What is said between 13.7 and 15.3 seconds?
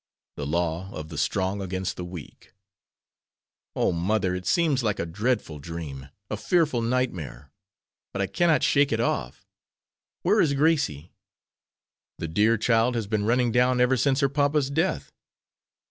ever since her papa's death.